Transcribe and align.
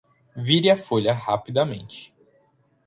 Vire 0.35 0.71
a 0.71 0.75
folha 0.75 1.13
rapidamente 1.13 2.11